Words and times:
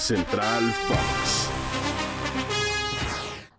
Central 0.00 0.72
Fox. 0.72 1.50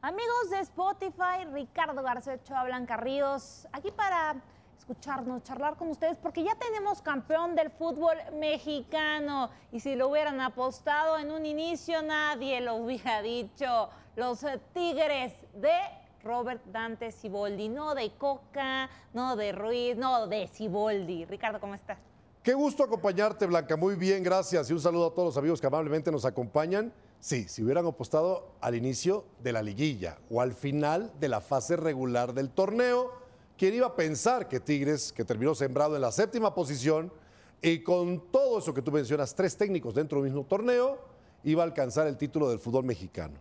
Amigos 0.01 0.49
de 0.49 0.59
Spotify, 0.61 1.45
Ricardo 1.53 2.01
García 2.01 2.33
Ochoa 2.33 2.63
Blanca 2.63 2.97
Ríos, 2.97 3.67
aquí 3.71 3.91
para 3.91 4.41
escucharnos, 4.75 5.43
charlar 5.43 5.75
con 5.77 5.89
ustedes, 5.89 6.17
porque 6.17 6.43
ya 6.43 6.55
tenemos 6.55 7.03
campeón 7.03 7.55
del 7.55 7.69
fútbol 7.69 8.17
mexicano. 8.33 9.51
Y 9.71 9.81
si 9.81 9.95
lo 9.95 10.09
hubieran 10.09 10.41
apostado 10.41 11.19
en 11.19 11.29
un 11.29 11.45
inicio, 11.45 12.01
nadie 12.01 12.59
lo 12.59 12.77
hubiera 12.77 13.21
dicho. 13.21 13.89
Los 14.15 14.43
Tigres 14.73 15.35
de 15.53 15.77
Robert 16.23 16.63
Dante 16.65 17.11
Ciboldi, 17.11 17.69
no 17.69 17.93
de 17.93 18.15
Coca, 18.15 18.89
no 19.13 19.35
de 19.35 19.51
Ruiz, 19.51 19.95
no 19.95 20.25
de 20.25 20.47
Ciboldi. 20.47 21.25
Ricardo, 21.25 21.59
¿cómo 21.59 21.75
estás? 21.75 21.99
Qué 22.43 22.55
gusto 22.55 22.83
acompañarte, 22.83 23.45
Blanca. 23.45 23.77
Muy 23.77 23.93
bien, 23.93 24.23
gracias. 24.23 24.67
Y 24.67 24.73
un 24.73 24.79
saludo 24.79 25.07
a 25.07 25.13
todos 25.13 25.27
los 25.27 25.37
amigos 25.37 25.61
que 25.61 25.67
amablemente 25.67 26.11
nos 26.11 26.25
acompañan. 26.25 26.91
Sí, 27.19 27.47
si 27.47 27.63
hubieran 27.63 27.85
apostado 27.85 28.55
al 28.61 28.73
inicio 28.73 29.25
de 29.43 29.53
la 29.53 29.61
liguilla 29.61 30.17
o 30.27 30.41
al 30.41 30.53
final 30.53 31.13
de 31.19 31.27
la 31.27 31.39
fase 31.39 31.75
regular 31.75 32.33
del 32.33 32.49
torneo, 32.49 33.11
¿quién 33.59 33.75
iba 33.75 33.85
a 33.85 33.95
pensar 33.95 34.47
que 34.47 34.59
Tigres, 34.59 35.13
que 35.13 35.23
terminó 35.23 35.53
sembrado 35.53 35.95
en 35.95 36.01
la 36.01 36.11
séptima 36.11 36.55
posición 36.55 37.13
y 37.61 37.83
con 37.83 38.31
todo 38.31 38.57
eso 38.57 38.73
que 38.73 38.81
tú 38.81 38.91
mencionas, 38.91 39.35
tres 39.35 39.55
técnicos 39.55 39.93
dentro 39.93 40.19
del 40.19 40.31
mismo 40.31 40.43
torneo, 40.43 40.97
iba 41.43 41.61
a 41.61 41.67
alcanzar 41.67 42.07
el 42.07 42.17
título 42.17 42.49
del 42.49 42.57
fútbol 42.57 42.85
mexicano? 42.85 43.35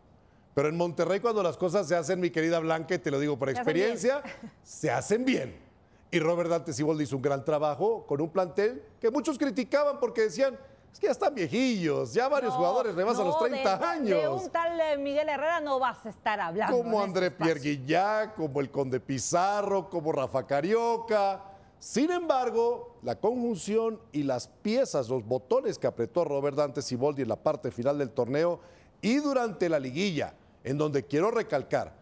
Pero 0.53 0.69
en 0.69 0.77
Monterrey 0.77 1.21
cuando 1.21 1.43
las 1.43 1.57
cosas 1.57 1.89
se 1.89 1.97
hacen, 1.97 2.21
mi 2.21 2.29
querida 2.29 2.59
Blanca, 2.59 2.97
y 2.97 2.99
te 2.99 3.11
lo 3.11 3.19
digo 3.19 3.39
por 3.39 3.49
hacen 3.49 3.63
experiencia, 3.63 4.23
se 4.63 4.91
hacen 4.91 5.25
bien. 5.25 5.70
Y 6.11 6.19
Robert 6.19 6.51
Dante 6.51 6.73
Siboldi 6.73 7.05
hizo 7.05 7.17
un 7.17 7.23
gran 7.23 7.45
trabajo 7.45 8.05
con 8.07 8.21
un 8.21 8.31
plantel 8.31 8.83
que 9.01 9.11
muchos 9.11 9.39
criticaban 9.39 10.01
porque 10.01 10.23
decían, 10.23 10.59
es 10.93 10.99
que 10.99 11.07
ya 11.07 11.13
están 11.13 11.35
viejillos, 11.35 12.13
ya 12.13 12.27
varios 12.29 12.53
No, 12.53 12.59
jugadores 12.59 12.95
rebasan 12.97 13.25
los 13.27 13.35
no, 13.41 13.47
30 13.47 13.79
de- 13.79 13.85
años. 13.85 14.09
De 14.23 14.29
un 14.29 14.51
tal 14.51 14.81
eh, 14.81 14.99
Miguel 14.99 15.29
Herrera 15.29 15.61
no 15.61 15.79
vas 15.79 16.05
a 16.05 16.09
estar 16.11 16.41
hablando. 16.41 16.77
como 16.77 16.99
en 16.99 17.09
André 17.11 17.27
este 17.29 17.45
Pierre. 17.45 17.61
Guillá, 17.61 18.35
como 18.35 18.61
el 18.61 18.71
Conde 18.73 18.99
Pizarro, 18.99 19.89
como 19.89 20.11
Rafa 20.11 20.45
Carioca. 20.47 21.45
Sin 21.79 22.11
embargo, 22.11 22.97
la 23.03 23.15
conjunción 23.21 24.01
y 24.13 24.25
las 24.25 24.49
piezas, 24.49 25.09
los 25.09 25.25
botones 25.25 25.79
que 25.79 25.87
apretó 25.87 26.25
Robert 26.25 26.57
Dante 26.57 26.83
Siboldi 26.83 27.23
en 27.23 27.29
la 27.29 27.37
parte 27.37 27.71
final 27.71 27.97
del 27.99 28.11
torneo 28.11 28.61
y 29.01 29.17
durante 29.17 29.69
la 29.69 29.79
liguilla, 29.79 30.35
en 30.65 30.77
donde 30.77 31.07
quiero 31.07 31.31
recalcar, 31.31 31.95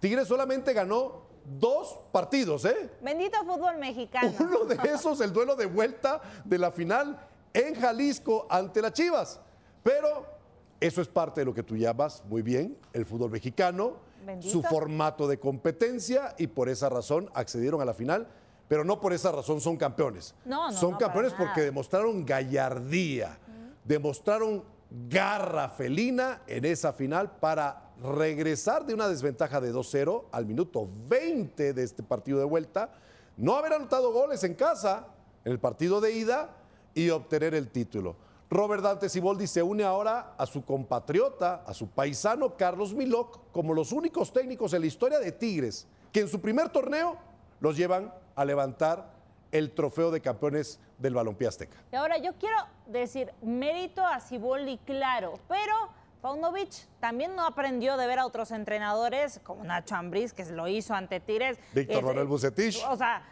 Tigres 0.00 0.28
solamente 0.28 0.72
ganó 0.74 1.22
dos 1.44 2.00
partidos, 2.12 2.64
¿eh? 2.64 2.90
Bendito 3.02 3.38
fútbol 3.44 3.76
mexicano. 3.78 4.32
Uno 4.40 4.64
de 4.64 4.76
esos, 4.90 5.20
el 5.20 5.32
duelo 5.32 5.56
de 5.56 5.66
vuelta 5.66 6.20
de 6.44 6.58
la 6.58 6.70
final 6.70 7.18
en 7.52 7.74
Jalisco 7.74 8.46
ante 8.48 8.80
las 8.82 8.92
Chivas. 8.92 9.40
Pero 9.82 10.26
eso 10.80 11.00
es 11.00 11.08
parte 11.08 11.42
de 11.42 11.44
lo 11.44 11.54
que 11.54 11.62
tú 11.62 11.76
llamas 11.76 12.22
muy 12.28 12.42
bien 12.42 12.76
el 12.92 13.06
fútbol 13.06 13.30
mexicano, 13.30 13.96
Bendito. 14.24 14.50
su 14.50 14.62
formato 14.62 15.28
de 15.28 15.38
competencia 15.38 16.34
y 16.38 16.46
por 16.46 16.68
esa 16.68 16.88
razón 16.88 17.30
accedieron 17.34 17.80
a 17.80 17.84
la 17.84 17.94
final. 17.94 18.26
Pero 18.66 18.82
no 18.82 18.98
por 18.98 19.12
esa 19.12 19.30
razón 19.30 19.60
son 19.60 19.76
campeones. 19.76 20.34
No, 20.44 20.70
no, 20.70 20.76
son 20.76 20.92
no, 20.92 20.98
campeones 20.98 21.34
porque 21.34 21.60
demostraron 21.60 22.24
gallardía, 22.24 23.38
demostraron 23.84 24.64
garra 25.08 25.68
felina 25.68 26.42
en 26.46 26.64
esa 26.64 26.92
final 26.92 27.38
para 27.40 27.90
regresar 28.02 28.86
de 28.86 28.94
una 28.94 29.08
desventaja 29.08 29.60
de 29.60 29.72
2-0 29.72 30.24
al 30.30 30.46
minuto 30.46 30.88
20 31.08 31.72
de 31.72 31.82
este 31.82 32.02
partido 32.02 32.38
de 32.38 32.44
vuelta, 32.44 32.92
no 33.36 33.56
haber 33.56 33.72
anotado 33.72 34.12
goles 34.12 34.44
en 34.44 34.54
casa 34.54 35.08
en 35.44 35.52
el 35.52 35.58
partido 35.58 36.00
de 36.00 36.12
ida 36.12 36.56
y 36.94 37.10
obtener 37.10 37.54
el 37.54 37.70
título. 37.70 38.16
Robert 38.50 38.82
Dante 38.82 39.08
Siboldi 39.08 39.46
se 39.46 39.62
une 39.62 39.82
ahora 39.82 40.34
a 40.38 40.46
su 40.46 40.64
compatriota, 40.64 41.64
a 41.66 41.74
su 41.74 41.88
paisano 41.88 42.56
Carlos 42.56 42.94
Milok, 42.94 43.50
como 43.50 43.74
los 43.74 43.90
únicos 43.90 44.32
técnicos 44.32 44.74
en 44.74 44.82
la 44.82 44.86
historia 44.86 45.18
de 45.18 45.32
Tigres 45.32 45.88
que 46.14 46.20
en 46.20 46.28
su 46.28 46.40
primer 46.40 46.68
torneo 46.68 47.16
los 47.58 47.76
llevan 47.76 48.14
a 48.36 48.44
levantar 48.44 49.12
el 49.54 49.70
trofeo 49.70 50.10
de 50.10 50.20
campeones 50.20 50.80
del 50.98 51.14
balompié 51.14 51.46
azteca. 51.46 51.76
Y 51.92 51.96
ahora 51.96 52.18
yo 52.18 52.34
quiero 52.34 52.56
decir, 52.86 53.32
mérito 53.40 54.04
a 54.04 54.18
Ciboldi, 54.18 54.78
claro, 54.78 55.34
pero 55.48 55.72
Paunovic 56.20 56.88
también 56.98 57.36
no 57.36 57.46
aprendió 57.46 57.96
de 57.96 58.06
ver 58.08 58.18
a 58.18 58.26
otros 58.26 58.50
entrenadores 58.50 59.40
como 59.44 59.62
Nacho 59.62 59.94
Ambriz, 59.94 60.32
que 60.32 60.44
lo 60.46 60.66
hizo 60.66 60.92
ante 60.94 61.20
Tigres. 61.20 61.58
Víctor 61.72 61.98
Es- 61.98 62.02
Manuel 62.04 62.26
Bucetich. 62.26 62.84
O 62.88 62.96
sea, 62.96 63.22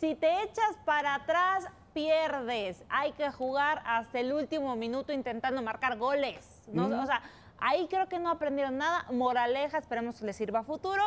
si 0.00 0.16
te 0.16 0.42
echas 0.42 0.76
para 0.84 1.14
atrás, 1.14 1.66
pierdes. 1.94 2.82
Hay 2.88 3.12
que 3.12 3.30
jugar 3.30 3.80
hasta 3.86 4.18
el 4.18 4.32
último 4.32 4.74
minuto 4.74 5.12
intentando 5.12 5.62
marcar 5.62 5.96
goles. 5.96 6.62
¿no? 6.72 6.86
O 7.02 7.06
sea, 7.06 7.22
ahí 7.58 7.86
creo 7.88 8.08
que 8.08 8.18
no 8.18 8.30
aprendieron 8.30 8.78
nada. 8.78 9.06
Moraleja, 9.12 9.78
esperemos 9.78 10.18
que 10.18 10.26
les 10.26 10.34
sirva 10.36 10.60
a 10.60 10.64
futuro. 10.64 11.02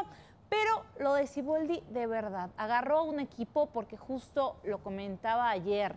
Pero 0.52 0.84
lo 1.00 1.14
de 1.14 1.28
Ciboldi, 1.28 1.82
de 1.92 2.08
verdad, 2.08 2.50
agarró 2.58 3.04
un 3.06 3.22
equipo 3.22 3.68
porque 3.68 3.96
justo 3.96 4.58
lo 4.66 4.80
comentaba 4.80 5.50
ayer. 5.50 5.96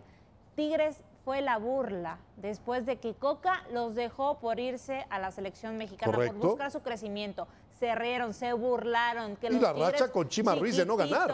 Tigres 0.55 1.03
fue 1.25 1.41
la 1.41 1.57
burla 1.57 2.19
después 2.37 2.85
de 2.85 2.95
que 2.95 3.15
Coca 3.15 3.63
los 3.73 3.95
dejó 3.95 4.39
por 4.39 4.57
irse 4.61 5.05
a 5.09 5.19
la 5.19 5.31
selección 5.31 5.75
mexicana 5.75 6.13
Correcto. 6.13 6.39
por 6.39 6.49
buscar 6.51 6.71
su 6.71 6.79
crecimiento. 6.79 7.49
Se 7.81 7.93
rieron, 7.95 8.33
se 8.33 8.53
burlaron. 8.53 9.35
Que 9.35 9.47
Y 9.47 9.49
los 9.49 9.61
la 9.61 9.73
racha 9.73 9.91
Tigres 9.91 10.11
con 10.11 10.29
Chima 10.29 10.55
Ruiz 10.55 10.77
de 10.77 10.85
no 10.85 10.95
ganar. 10.95 11.33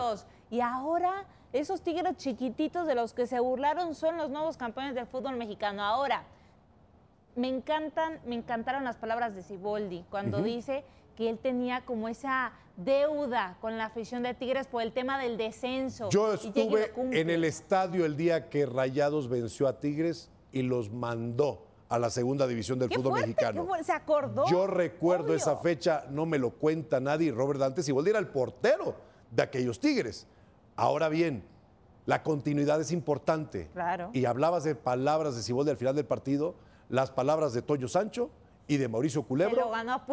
Y 0.49 0.59
ahora 0.59 1.25
esos 1.53 1.81
tigres 1.81 2.17
chiquititos 2.17 2.87
de 2.87 2.95
los 2.95 3.13
que 3.13 3.27
se 3.27 3.39
burlaron 3.39 3.93
son 3.93 4.17
los 4.17 4.31
nuevos 4.31 4.57
campeones 4.57 4.95
del 4.95 5.05
fútbol 5.05 5.35
mexicano. 5.35 5.83
Ahora, 5.83 6.23
me 7.35 7.47
encantan, 7.47 8.19
me 8.25 8.35
encantaron 8.35 8.83
las 8.83 8.97
palabras 8.97 9.35
de 9.35 9.43
Siboldi 9.43 10.05
cuando 10.09 10.41
dice 10.41 10.83
que 11.15 11.29
él 11.29 11.39
tenía 11.39 11.85
como 11.85 12.07
esa 12.07 12.53
deuda 12.77 13.57
con 13.61 13.77
la 13.77 13.85
afición 13.85 14.23
de 14.23 14.33
Tigres 14.33 14.67
por 14.67 14.81
el 14.81 14.91
tema 14.91 15.19
del 15.19 15.37
descenso. 15.37 16.09
Yo 16.09 16.33
estuve 16.33 16.91
en 16.95 17.29
el 17.29 17.43
estadio 17.43 18.05
el 18.05 18.17
día 18.17 18.49
que 18.49 18.65
Rayados 18.65 19.29
venció 19.29 19.67
a 19.67 19.79
Tigres 19.79 20.29
y 20.51 20.61
los 20.63 20.89
mandó 20.91 21.65
a 21.89 21.99
la 21.99 22.09
segunda 22.09 22.47
división 22.47 22.79
del 22.79 22.89
Qué 22.89 22.95
fútbol 22.95 23.11
fuerte, 23.11 23.27
mexicano. 23.27 23.67
qué 23.77 23.83
se 23.83 23.91
acordó. 23.91 24.45
Yo 24.49 24.65
recuerdo 24.65 25.25
Obvio. 25.25 25.35
esa 25.35 25.57
fecha, 25.57 26.05
no 26.09 26.25
me 26.25 26.37
lo 26.37 26.51
cuenta 26.51 26.99
nadie. 27.01 27.31
Robert 27.31 27.59
Dante 27.59 27.83
Siboldi 27.83 28.11
era 28.11 28.19
el 28.19 28.27
portero 28.27 28.95
de 29.29 29.43
aquellos 29.43 29.79
Tigres. 29.79 30.25
Ahora 30.77 31.09
bien, 31.09 31.43
la 32.05 32.23
continuidad 32.23 32.79
es 32.79 32.91
importante. 32.93 33.69
Claro. 33.73 34.09
Y 34.13 34.23
hablabas 34.25 34.63
de 34.63 34.73
palabras 34.75 35.35
de 35.35 35.43
Siboldi 35.43 35.71
al 35.71 35.77
final 35.77 35.95
del 35.95 36.05
partido, 36.05 36.55
las 36.91 37.09
palabras 37.09 37.53
de 37.53 37.61
Toyo 37.61 37.87
Sancho 37.87 38.29
y 38.67 38.77
de 38.77 38.87
Mauricio 38.87 39.23
Culebro, 39.23 39.71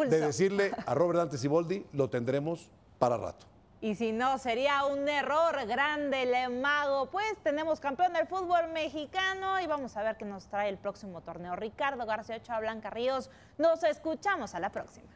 de 0.09 0.19
decirle 0.19 0.71
a 0.85 0.95
Robert 0.95 1.19
Dante 1.19 1.37
Siboldi, 1.37 1.85
lo 1.93 2.09
tendremos 2.09 2.71
para 2.97 3.17
rato. 3.17 3.45
Y 3.81 3.95
si 3.95 4.11
no, 4.11 4.37
sería 4.37 4.85
un 4.85 5.07
error 5.07 5.65
grande 5.65 6.23
el 6.23 6.59
mago. 6.59 7.05
Pues 7.09 7.37
tenemos 7.43 7.79
campeón 7.79 8.11
del 8.11 8.27
fútbol 8.27 8.67
mexicano 8.73 9.59
y 9.61 9.67
vamos 9.67 9.95
a 9.95 10.03
ver 10.03 10.17
qué 10.17 10.25
nos 10.25 10.47
trae 10.47 10.67
el 10.67 10.77
próximo 10.77 11.21
torneo. 11.21 11.55
Ricardo 11.55 12.05
García 12.05 12.37
Ochoa 12.37 12.59
Blanca 12.59 12.89
Ríos. 12.89 13.29
Nos 13.57 13.83
escuchamos 13.83 14.53
a 14.53 14.59
la 14.59 14.69
próxima. 14.71 15.07